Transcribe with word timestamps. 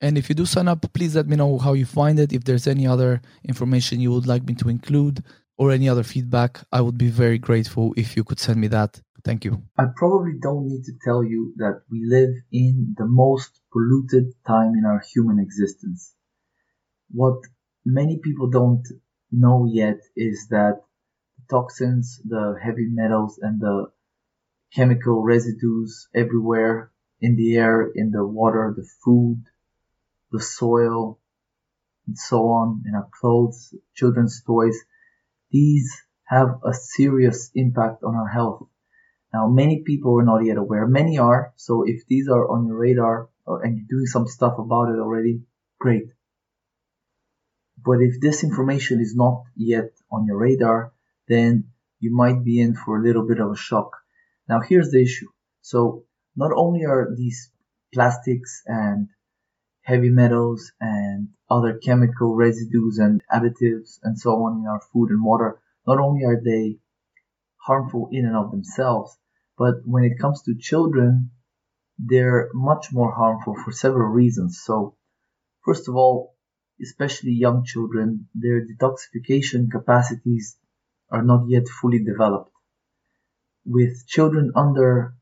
And 0.00 0.16
if 0.16 0.28
you 0.28 0.34
do 0.34 0.46
sign 0.46 0.68
up, 0.68 0.92
please 0.92 1.16
let 1.16 1.26
me 1.26 1.36
know 1.36 1.58
how 1.58 1.72
you 1.72 1.84
find 1.84 2.18
it. 2.20 2.32
If 2.32 2.44
there's 2.44 2.66
any 2.66 2.86
other 2.86 3.20
information 3.44 4.00
you 4.00 4.12
would 4.12 4.26
like 4.26 4.44
me 4.44 4.54
to 4.56 4.68
include 4.68 5.24
or 5.56 5.72
any 5.72 5.88
other 5.88 6.04
feedback, 6.04 6.60
I 6.70 6.80
would 6.80 6.96
be 6.96 7.08
very 7.08 7.38
grateful 7.38 7.92
if 7.96 8.16
you 8.16 8.22
could 8.22 8.38
send 8.38 8.60
me 8.60 8.68
that. 8.68 9.00
Thank 9.24 9.44
you. 9.44 9.62
I 9.76 9.86
probably 9.96 10.34
don't 10.40 10.68
need 10.68 10.84
to 10.84 10.92
tell 11.04 11.24
you 11.24 11.52
that 11.56 11.82
we 11.90 12.04
live 12.06 12.30
in 12.52 12.94
the 12.96 13.06
most 13.06 13.60
polluted 13.72 14.32
time 14.46 14.74
in 14.78 14.84
our 14.86 15.02
human 15.12 15.40
existence. 15.40 16.14
What 17.10 17.40
many 17.84 18.20
people 18.22 18.48
don't 18.48 18.86
know 19.32 19.68
yet 19.70 19.98
is 20.16 20.46
that 20.50 20.80
the 21.36 21.44
toxins, 21.50 22.20
the 22.24 22.56
heavy 22.62 22.86
metals, 22.88 23.38
and 23.42 23.60
the 23.60 23.90
chemical 24.72 25.22
residues 25.22 26.08
everywhere 26.14 26.92
in 27.20 27.34
the 27.36 27.56
air, 27.56 27.90
in 27.94 28.12
the 28.12 28.24
water, 28.24 28.72
the 28.76 28.86
food, 29.04 29.42
the 30.30 30.40
soil, 30.40 31.18
and 32.06 32.18
so 32.18 32.48
on, 32.48 32.82
in 32.86 32.94
our 32.94 33.08
clothes, 33.20 33.74
children's 33.94 34.42
toys, 34.42 34.76
these 35.50 35.90
have 36.24 36.60
a 36.64 36.74
serious 36.74 37.50
impact 37.54 38.02
on 38.02 38.14
our 38.14 38.28
health. 38.28 38.66
Now, 39.32 39.48
many 39.48 39.82
people 39.84 40.18
are 40.18 40.24
not 40.24 40.44
yet 40.44 40.56
aware. 40.56 40.86
Many 40.86 41.18
are. 41.18 41.52
So 41.56 41.84
if 41.86 42.06
these 42.06 42.28
are 42.28 42.50
on 42.50 42.66
your 42.66 42.76
radar 42.76 43.28
or, 43.46 43.62
and 43.62 43.76
you're 43.76 43.98
doing 43.98 44.06
some 44.06 44.26
stuff 44.26 44.58
about 44.58 44.88
it 44.88 44.98
already, 44.98 45.42
great. 45.78 46.08
But 47.84 48.00
if 48.00 48.20
this 48.20 48.42
information 48.42 49.00
is 49.00 49.14
not 49.14 49.44
yet 49.54 49.90
on 50.10 50.26
your 50.26 50.38
radar, 50.38 50.92
then 51.28 51.72
you 52.00 52.14
might 52.14 52.44
be 52.44 52.60
in 52.60 52.74
for 52.74 52.98
a 52.98 53.02
little 53.02 53.26
bit 53.26 53.40
of 53.40 53.52
a 53.52 53.56
shock. 53.56 53.96
Now, 54.48 54.60
here's 54.60 54.90
the 54.90 55.02
issue. 55.02 55.28
So 55.60 56.04
not 56.36 56.52
only 56.54 56.84
are 56.84 57.14
these 57.14 57.50
plastics 57.92 58.62
and 58.66 59.08
heavy 59.88 60.10
metals 60.10 60.70
and 60.82 61.28
other 61.48 61.78
chemical 61.78 62.34
residues 62.34 62.98
and 62.98 63.22
additives 63.32 63.98
and 64.02 64.18
so 64.18 64.32
on 64.44 64.58
in 64.60 64.66
our 64.66 64.82
food 64.92 65.08
and 65.08 65.24
water, 65.24 65.62
not 65.86 65.98
only 65.98 66.24
are 66.26 66.42
they 66.44 66.76
harmful 67.56 68.06
in 68.12 68.26
and 68.26 68.36
of 68.36 68.50
themselves, 68.50 69.16
but 69.56 69.76
when 69.86 70.04
it 70.04 70.18
comes 70.20 70.42
to 70.42 70.54
children, 70.54 71.30
they're 71.98 72.50
much 72.52 72.92
more 72.92 73.12
harmful 73.12 73.54
for 73.64 73.72
several 73.72 74.10
reasons. 74.10 74.60
So, 74.62 74.94
first 75.64 75.88
of 75.88 75.96
all, 75.96 76.36
especially 76.82 77.32
young 77.32 77.64
children, 77.64 78.28
their 78.34 78.66
detoxification 78.66 79.70
capacities 79.70 80.58
are 81.10 81.22
not 81.22 81.48
yet 81.48 81.66
fully 81.66 82.04
developed. 82.04 82.52
With 83.64 84.06
children 84.06 84.52
under 84.54 85.14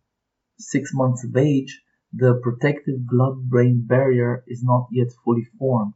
six 0.58 0.92
months 0.92 1.22
of 1.22 1.36
age, 1.36 1.82
the 2.12 2.40
protective 2.42 3.06
blood-brain 3.06 3.84
barrier 3.86 4.44
is 4.46 4.62
not 4.62 4.88
yet 4.92 5.08
fully 5.24 5.46
formed. 5.58 5.94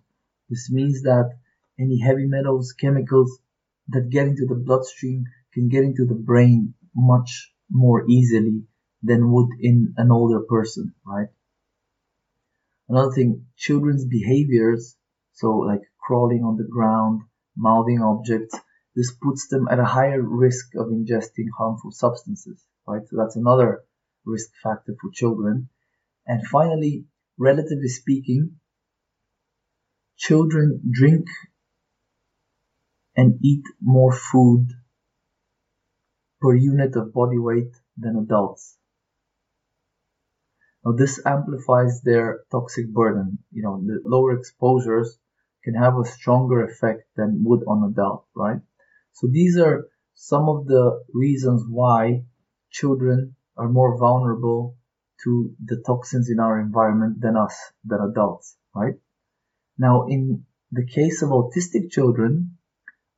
This 0.48 0.70
means 0.70 1.02
that 1.02 1.38
any 1.78 2.00
heavy 2.00 2.26
metals, 2.26 2.72
chemicals 2.72 3.38
that 3.88 4.10
get 4.10 4.26
into 4.26 4.46
the 4.46 4.54
bloodstream 4.54 5.24
can 5.52 5.68
get 5.68 5.84
into 5.84 6.04
the 6.04 6.14
brain 6.14 6.74
much 6.94 7.52
more 7.70 8.04
easily 8.08 8.64
than 9.02 9.32
would 9.32 9.48
in 9.60 9.94
an 9.96 10.10
older 10.10 10.40
person, 10.40 10.94
right? 11.06 11.28
Another 12.88 13.12
thing, 13.12 13.46
children's 13.56 14.04
behaviors, 14.04 14.96
so 15.32 15.58
like 15.58 15.82
crawling 15.98 16.44
on 16.44 16.56
the 16.56 16.64
ground, 16.64 17.22
mouthing 17.56 18.02
objects, 18.02 18.58
this 18.96 19.12
puts 19.12 19.46
them 19.48 19.68
at 19.70 19.78
a 19.78 19.84
higher 19.84 20.20
risk 20.20 20.74
of 20.74 20.88
ingesting 20.88 21.46
harmful 21.56 21.92
substances, 21.92 22.60
right? 22.86 23.02
So 23.08 23.16
that's 23.16 23.36
another 23.36 23.84
risk 24.26 24.50
factor 24.62 24.94
for 25.00 25.10
children. 25.12 25.68
And 26.30 26.46
finally, 26.46 27.06
relatively 27.38 27.88
speaking, 27.88 28.60
children 30.16 30.80
drink 30.88 31.26
and 33.16 33.40
eat 33.42 33.64
more 33.82 34.12
food 34.12 34.68
per 36.40 36.54
unit 36.54 36.94
of 36.94 37.12
body 37.12 37.36
weight 37.36 37.72
than 37.96 38.14
adults. 38.14 38.78
Now 40.84 40.92
this 40.92 41.20
amplifies 41.26 42.00
their 42.02 42.44
toxic 42.52 42.92
burden. 42.92 43.38
You 43.50 43.64
know, 43.64 43.82
the 43.84 44.00
lower 44.04 44.38
exposures 44.38 45.18
can 45.64 45.74
have 45.74 45.98
a 45.98 46.04
stronger 46.04 46.62
effect 46.62 47.08
than 47.16 47.42
would 47.42 47.64
on 47.66 47.90
adult, 47.90 48.26
right? 48.36 48.60
So 49.14 49.26
these 49.26 49.58
are 49.58 49.88
some 50.14 50.48
of 50.48 50.68
the 50.68 51.02
reasons 51.12 51.64
why 51.68 52.22
children 52.70 53.34
are 53.56 53.68
more 53.68 53.98
vulnerable 53.98 54.76
to 55.24 55.54
the 55.64 55.82
toxins 55.86 56.30
in 56.30 56.40
our 56.40 56.60
environment 56.60 57.20
than 57.20 57.36
us, 57.36 57.56
than 57.84 58.00
adults, 58.00 58.56
right? 58.74 58.94
Now, 59.78 60.06
in 60.06 60.46
the 60.72 60.86
case 60.86 61.22
of 61.22 61.30
autistic 61.30 61.90
children, 61.90 62.58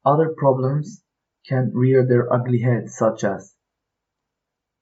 other 0.04 0.34
problems 0.36 1.02
can 1.46 1.72
rear 1.74 2.06
their 2.06 2.32
ugly 2.32 2.60
head, 2.60 2.90
such 2.90 3.24
as 3.24 3.54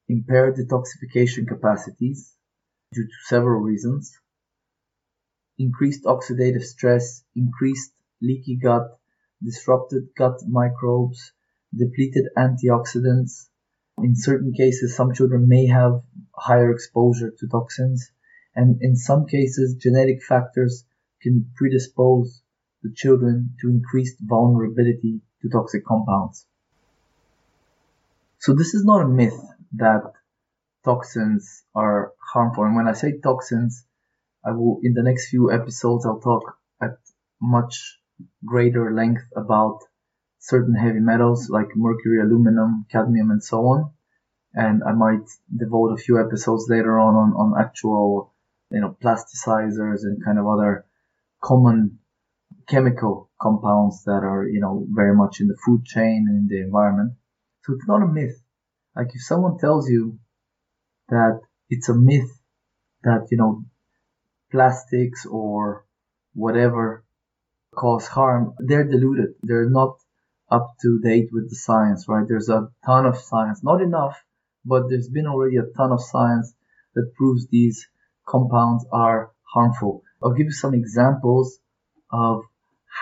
impaired 0.08 0.56
detoxification 0.56 1.46
capacities 1.46 2.34
due 2.92 3.04
to 3.06 3.12
several 3.26 3.60
reasons, 3.60 4.18
increased 5.58 6.04
oxidative 6.04 6.64
stress, 6.64 7.22
increased 7.36 7.92
leaky 8.20 8.56
gut, 8.56 8.98
disrupted 9.42 10.08
gut 10.16 10.40
microbes, 10.48 11.32
depleted 11.74 12.26
antioxidants, 12.36 13.48
in 14.04 14.16
certain 14.16 14.52
cases, 14.52 14.96
some 14.96 15.14
children 15.14 15.48
may 15.48 15.66
have 15.66 16.02
higher 16.34 16.72
exposure 16.72 17.30
to 17.38 17.48
toxins, 17.48 18.10
and 18.54 18.80
in 18.82 18.96
some 18.96 19.26
cases, 19.26 19.76
genetic 19.76 20.22
factors 20.22 20.84
can 21.22 21.50
predispose 21.56 22.42
the 22.82 22.92
children 22.94 23.54
to 23.60 23.68
increased 23.68 24.16
vulnerability 24.20 25.20
to 25.42 25.48
toxic 25.48 25.84
compounds. 25.84 26.46
So 28.38 28.54
this 28.54 28.74
is 28.74 28.84
not 28.84 29.02
a 29.02 29.08
myth 29.08 29.38
that 29.74 30.12
toxins 30.84 31.62
are 31.74 32.12
harmful. 32.32 32.64
And 32.64 32.74
when 32.74 32.88
I 32.88 32.92
say 32.92 33.18
toxins, 33.18 33.84
I 34.44 34.52
will, 34.52 34.80
in 34.82 34.94
the 34.94 35.02
next 35.02 35.28
few 35.28 35.52
episodes, 35.52 36.06
I'll 36.06 36.20
talk 36.20 36.56
at 36.80 36.96
much 37.40 37.98
greater 38.44 38.94
length 38.94 39.24
about 39.36 39.80
certain 40.40 40.74
heavy 40.74 41.00
metals 41.00 41.48
like 41.48 41.68
mercury, 41.76 42.20
aluminum, 42.20 42.86
cadmium, 42.90 43.30
and 43.30 43.44
so 43.44 43.58
on. 43.66 43.92
And 44.52 44.82
I 44.82 44.92
might 44.92 45.28
devote 45.54 45.92
a 45.92 46.02
few 46.02 46.18
episodes 46.18 46.66
later 46.68 46.98
on 46.98 47.14
on, 47.14 47.32
on 47.34 47.62
actual, 47.62 48.34
you 48.70 48.80
know, 48.80 48.96
plasticizers 49.00 50.02
and 50.02 50.24
kind 50.24 50.38
of 50.38 50.46
other 50.48 50.86
common 51.40 51.98
chemical 52.68 53.30
compounds 53.40 54.04
that 54.04 54.22
are, 54.24 54.46
you 54.48 54.60
know, 54.60 54.86
very 54.90 55.14
much 55.14 55.40
in 55.40 55.46
the 55.46 55.56
food 55.64 55.84
chain 55.84 56.26
and 56.28 56.38
in 56.38 56.48
the 56.48 56.62
environment. 56.62 57.12
So 57.64 57.74
it's 57.74 57.86
not 57.86 58.02
a 58.02 58.06
myth. 58.06 58.42
Like 58.96 59.14
if 59.14 59.22
someone 59.22 59.58
tells 59.58 59.88
you 59.88 60.18
that 61.10 61.40
it's 61.68 61.88
a 61.88 61.94
myth 61.94 62.30
that, 63.04 63.28
you 63.30 63.36
know, 63.36 63.64
plastics 64.50 65.26
or 65.26 65.84
whatever 66.34 67.04
cause 67.74 68.06
harm, 68.06 68.54
they're 68.58 68.88
deluded. 68.88 69.34
They're 69.42 69.70
not 69.70 69.98
up 70.50 70.74
to 70.82 71.00
date 71.00 71.28
with 71.32 71.48
the 71.48 71.56
science, 71.56 72.06
right? 72.08 72.26
There's 72.26 72.48
a 72.48 72.68
ton 72.84 73.06
of 73.06 73.16
science, 73.18 73.62
not 73.62 73.80
enough, 73.80 74.22
but 74.64 74.88
there's 74.88 75.08
been 75.08 75.26
already 75.26 75.56
a 75.56 75.76
ton 75.76 75.92
of 75.92 76.02
science 76.02 76.52
that 76.94 77.14
proves 77.16 77.46
these 77.48 77.86
compounds 78.26 78.84
are 78.92 79.32
harmful. 79.54 80.02
I'll 80.22 80.34
give 80.34 80.46
you 80.46 80.52
some 80.52 80.74
examples 80.74 81.58
of 82.12 82.42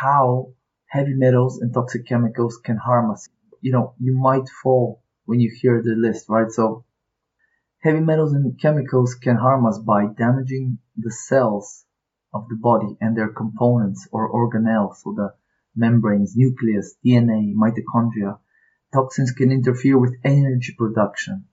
how 0.00 0.52
heavy 0.86 1.14
metals 1.14 1.60
and 1.60 1.72
toxic 1.72 2.06
chemicals 2.06 2.58
can 2.62 2.76
harm 2.76 3.10
us. 3.10 3.28
You 3.60 3.72
know, 3.72 3.94
you 3.98 4.16
might 4.16 4.48
fall 4.62 5.02
when 5.24 5.40
you 5.40 5.50
hear 5.60 5.82
the 5.82 5.94
list, 5.96 6.26
right? 6.28 6.50
So 6.50 6.84
heavy 7.80 8.00
metals 8.00 8.32
and 8.32 8.58
chemicals 8.60 9.14
can 9.14 9.36
harm 9.36 9.66
us 9.66 9.78
by 9.78 10.06
damaging 10.16 10.78
the 10.96 11.10
cells 11.10 11.84
of 12.32 12.48
the 12.48 12.56
body 12.56 12.96
and 13.00 13.16
their 13.16 13.28
components 13.28 14.06
or 14.12 14.30
organelles, 14.30 14.96
so 14.96 15.14
the 15.16 15.32
membranes, 15.78 16.34
nucleus, 16.36 16.96
DNA, 17.04 17.54
mitochondria. 17.54 18.38
Toxins 18.92 19.32
can 19.32 19.52
interfere 19.52 19.98
with 19.98 20.16
energy 20.24 20.74
production. 20.76 21.46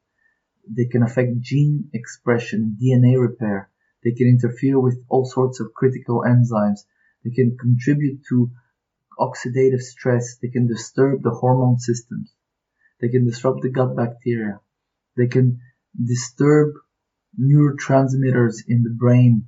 They 0.67 0.85
can 0.85 1.03
affect 1.03 1.41
gene 1.41 1.89
expression, 1.93 2.77
DNA 2.81 3.21
repair. 3.21 3.69
They 4.03 4.11
can 4.11 4.27
interfere 4.27 4.79
with 4.79 5.03
all 5.09 5.25
sorts 5.25 5.59
of 5.59 5.73
critical 5.73 6.23
enzymes. 6.27 6.79
They 7.23 7.31
can 7.31 7.57
contribute 7.57 8.21
to 8.29 8.51
oxidative 9.19 9.81
stress. 9.81 10.37
They 10.41 10.49
can 10.49 10.67
disturb 10.67 11.21
the 11.21 11.31
hormone 11.31 11.79
systems. 11.79 12.33
They 12.99 13.09
can 13.09 13.25
disrupt 13.25 13.61
the 13.61 13.69
gut 13.69 13.95
bacteria. 13.95 14.59
They 15.17 15.27
can 15.27 15.61
disturb 16.03 16.73
neurotransmitters 17.39 18.63
in 18.67 18.83
the 18.83 18.95
brain. 18.97 19.47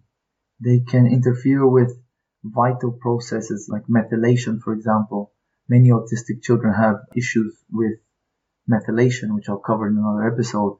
They 0.59 0.79
can 0.79 1.07
interfere 1.07 1.65
with 1.67 1.97
vital 2.43 2.91
processes 2.91 3.69
like 3.69 3.87
methylation, 3.87 4.61
for 4.61 4.73
example. 4.73 5.31
Many 5.67 5.89
autistic 5.89 6.41
children 6.41 6.73
have 6.73 7.05
issues 7.15 7.55
with 7.71 7.99
methylation, 8.69 9.35
which 9.35 9.49
I'll 9.49 9.57
cover 9.57 9.87
in 9.87 9.97
another 9.97 10.31
episode. 10.31 10.77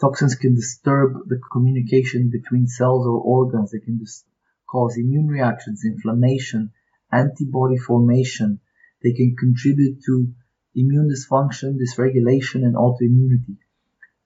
Toxins 0.00 0.34
can 0.34 0.54
disturb 0.54 1.28
the 1.28 1.40
communication 1.50 2.30
between 2.30 2.66
cells 2.66 3.06
or 3.06 3.20
organs. 3.20 3.70
They 3.70 3.78
can 3.78 3.98
dis- 3.98 4.24
cause 4.68 4.96
immune 4.96 5.28
reactions, 5.28 5.84
inflammation, 5.84 6.72
antibody 7.10 7.78
formation. 7.78 8.60
They 9.02 9.12
can 9.12 9.36
contribute 9.36 10.02
to 10.06 10.32
immune 10.74 11.08
dysfunction, 11.08 11.78
dysregulation, 11.78 12.64
and 12.64 12.74
autoimmunity. 12.74 13.58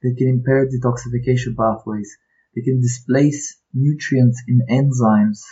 They 0.03 0.15
can 0.15 0.29
impair 0.29 0.67
detoxification 0.67 1.57
pathways. 1.57 2.17
They 2.55 2.63
can 2.63 2.81
displace 2.81 3.59
nutrients 3.75 4.43
in 4.47 4.63
enzymes 4.71 5.43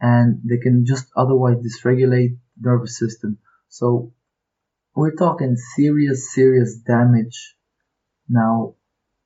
and 0.00 0.40
they 0.44 0.58
can 0.58 0.86
just 0.86 1.06
otherwise 1.16 1.56
dysregulate 1.56 2.38
nervous 2.60 2.98
system. 2.98 3.38
So 3.68 4.12
we're 4.94 5.14
talking 5.14 5.56
serious, 5.76 6.32
serious 6.34 6.76
damage. 6.76 7.54
Now, 8.28 8.74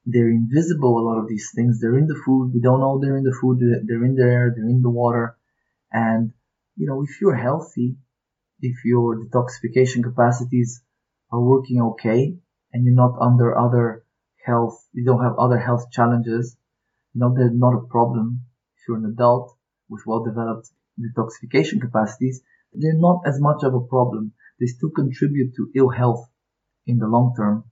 they're 0.07 0.29
invisible, 0.29 0.99
a 0.99 1.07
lot 1.07 1.19
of 1.19 1.29
these 1.29 1.51
things. 1.55 1.81
They're 1.81 1.97
in 1.97 2.07
the 2.07 2.21
food. 2.27 2.53
We 2.53 2.61
don't 2.61 2.81
know 2.81 3.01
they're 3.01 3.17
in 3.17 3.25
the 3.25 3.37
food. 3.41 3.61
They're 3.61 4.05
in 4.05 4.17
the 4.17 4.23
air. 4.23 4.53
They're 4.55 4.69
in 4.69 4.83
the 4.83 4.91
water. 4.91 5.37
And, 5.93 6.33
you 6.77 6.87
know, 6.87 7.03
if 7.03 7.21
you're 7.21 7.37
healthy, 7.37 7.97
if 8.61 8.85
your 8.85 9.25
detoxification 9.25 10.03
capacities 10.03 10.83
are 11.31 11.41
working 11.41 11.81
okay 11.81 12.37
and 12.73 12.85
you're 12.85 12.95
not 12.95 13.17
under 13.21 13.57
other 13.57 14.05
health, 14.45 14.87
you 14.93 15.05
don't 15.05 15.23
have 15.23 15.39
other 15.39 15.59
health 15.59 15.91
challenges, 15.91 16.57
you 17.15 17.21
know, 17.21 17.35
they're 17.35 17.51
not 17.51 17.75
a 17.75 17.87
problem. 17.89 18.43
If 18.77 18.89
you're 18.89 18.99
an 18.99 19.07
adult 19.07 19.57
with 19.95 20.07
well-developed 20.07 20.69
detoxification 21.01 21.81
capacities, 21.81 22.43
they're 22.73 22.99
not 22.99 23.21
as 23.27 23.41
much 23.41 23.63
of 23.63 23.75
a 23.75 23.81
problem. 23.81 24.33
They 24.59 24.67
still 24.67 24.91
contribute 24.91 25.55
to 25.57 25.71
ill 25.75 25.91
health 25.91 26.29
in 26.87 26.99
the 26.99 27.07
long 27.07 27.35
term. 27.37 27.65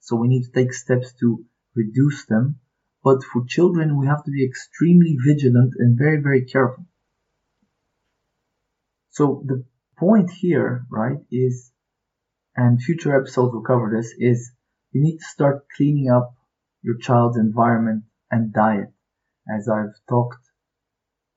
So 0.00 0.16
we 0.16 0.28
need 0.28 0.44
to 0.44 0.52
take 0.52 0.72
steps 0.72 1.12
to 1.20 1.44
reduce 1.74 2.24
them. 2.26 2.60
But 3.04 3.22
for 3.22 3.44
children, 3.46 3.98
we 3.98 4.06
have 4.06 4.24
to 4.24 4.30
be 4.30 4.44
extremely 4.44 5.16
vigilant 5.24 5.74
and 5.78 5.98
very, 5.98 6.20
very 6.20 6.44
careful. 6.44 6.86
So 9.10 9.42
the 9.46 9.64
point 9.98 10.30
here, 10.30 10.86
right, 10.90 11.18
is, 11.30 11.72
and 12.56 12.82
future 12.82 13.14
episodes 13.14 13.52
will 13.52 13.62
cover 13.62 13.92
this, 13.94 14.12
is 14.18 14.50
you 14.92 15.02
need 15.02 15.18
to 15.18 15.24
start 15.24 15.66
cleaning 15.76 16.10
up 16.10 16.34
your 16.82 16.96
child's 16.98 17.38
environment 17.38 18.04
and 18.30 18.52
diet. 18.52 18.92
As 19.48 19.68
I've 19.68 19.94
talked 20.08 20.45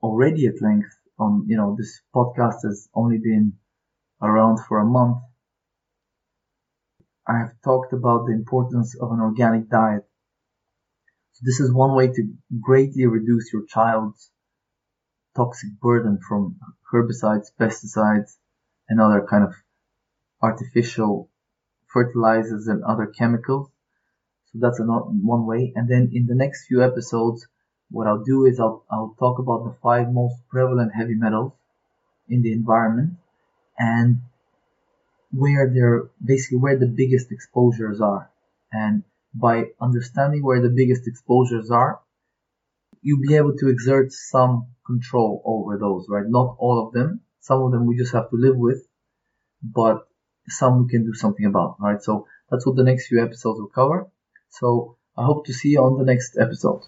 already 0.01 0.47
at 0.47 0.61
length 0.61 0.95
on, 1.17 1.45
you 1.47 1.57
know, 1.57 1.75
this 1.77 2.01
podcast 2.15 2.63
has 2.63 2.89
only 2.93 3.17
been 3.17 3.53
around 4.21 4.59
for 4.67 4.79
a 4.79 4.85
month. 4.85 5.17
I 7.27 7.39
have 7.39 7.61
talked 7.63 7.93
about 7.93 8.25
the 8.25 8.33
importance 8.33 8.95
of 8.99 9.11
an 9.11 9.19
organic 9.19 9.69
diet. 9.69 10.03
So 11.33 11.41
this 11.43 11.59
is 11.59 11.73
one 11.73 11.95
way 11.95 12.07
to 12.07 12.33
greatly 12.59 13.05
reduce 13.05 13.53
your 13.53 13.65
child's 13.65 14.31
toxic 15.35 15.79
burden 15.79 16.19
from 16.27 16.57
herbicides, 16.91 17.47
pesticides, 17.59 18.37
and 18.89 18.99
other 18.99 19.25
kind 19.29 19.43
of 19.43 19.53
artificial 20.41 21.29
fertilizers 21.87 22.67
and 22.67 22.83
other 22.83 23.05
chemicals. 23.05 23.69
So 24.51 24.59
that's 24.61 24.79
another 24.79 25.05
one 25.05 25.45
way. 25.45 25.71
And 25.75 25.87
then 25.87 26.09
in 26.13 26.25
the 26.25 26.35
next 26.35 26.65
few 26.67 26.83
episodes, 26.83 27.47
what 27.91 28.07
I'll 28.07 28.23
do 28.23 28.45
is 28.45 28.59
I'll, 28.59 28.83
I'll 28.91 29.15
talk 29.19 29.39
about 29.39 29.65
the 29.65 29.75
five 29.81 30.11
most 30.11 30.35
prevalent 30.49 30.93
heavy 30.93 31.15
metals 31.15 31.53
in 32.27 32.41
the 32.41 32.51
environment 32.51 33.13
and 33.77 34.21
where 35.31 35.71
they're 35.73 36.09
basically 36.23 36.57
where 36.57 36.77
the 36.77 36.87
biggest 36.87 37.31
exposures 37.31 38.01
are. 38.01 38.29
And 38.71 39.03
by 39.33 39.71
understanding 39.81 40.43
where 40.43 40.61
the 40.61 40.69
biggest 40.69 41.07
exposures 41.07 41.71
are, 41.71 41.99
you'll 43.01 43.21
be 43.21 43.35
able 43.35 43.55
to 43.57 43.69
exert 43.69 44.11
some 44.11 44.67
control 44.85 45.41
over 45.45 45.77
those, 45.77 46.07
right? 46.09 46.25
Not 46.27 46.55
all 46.59 46.85
of 46.85 46.93
them. 46.93 47.21
Some 47.39 47.61
of 47.61 47.71
them 47.71 47.85
we 47.85 47.97
just 47.97 48.13
have 48.13 48.29
to 48.29 48.35
live 48.35 48.57
with, 48.57 48.85
but 49.63 50.07
some 50.47 50.83
we 50.83 50.89
can 50.89 51.05
do 51.05 51.13
something 51.13 51.45
about, 51.45 51.77
right? 51.79 52.01
So 52.01 52.27
that's 52.49 52.65
what 52.65 52.75
the 52.75 52.83
next 52.83 53.07
few 53.07 53.23
episodes 53.23 53.59
will 53.59 53.67
cover. 53.69 54.09
So 54.49 54.97
I 55.17 55.25
hope 55.25 55.45
to 55.45 55.53
see 55.53 55.69
you 55.69 55.81
on 55.81 55.97
the 55.97 56.05
next 56.05 56.37
episode. 56.39 56.83